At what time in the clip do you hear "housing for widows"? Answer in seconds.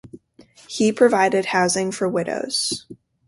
1.45-2.87